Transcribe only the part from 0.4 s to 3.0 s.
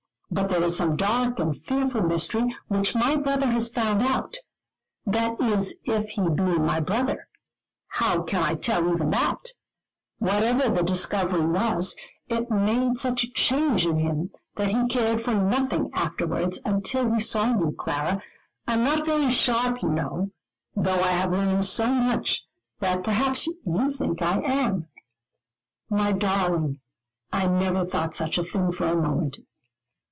there is some dark and fearful mystery, which